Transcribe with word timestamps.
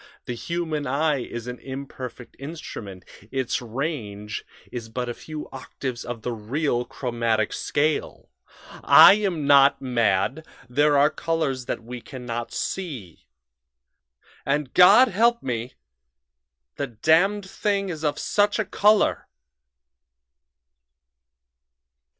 The 0.25 0.33
human 0.33 0.87
eye 0.87 1.19
is 1.19 1.45
an 1.45 1.59
imperfect 1.59 2.35
instrument; 2.39 3.05
its 3.31 3.61
range 3.61 4.43
is 4.71 4.89
but 4.89 5.07
a 5.09 5.13
few 5.13 5.47
octaves 5.51 6.03
of 6.03 6.23
the 6.23 6.31
real 6.31 6.85
'chromatic 6.85 7.53
scale' 7.53 8.31
I 8.83 9.13
am 9.13 9.45
not 9.45 9.79
mad; 9.79 10.43
there 10.67 10.97
are 10.97 11.11
colors 11.11 11.67
that 11.67 11.83
we 11.83 12.01
can 12.01 12.25
not 12.25 12.51
see. 12.51 13.27
"And, 14.43 14.73
God 14.73 15.09
help 15.09 15.43
me! 15.43 15.75
the 16.77 16.87
Damned 16.87 17.47
Thing 17.47 17.89
is 17.89 18.03
of 18.03 18.17
such 18.17 18.57
a 18.57 18.65
color!" 18.65 19.27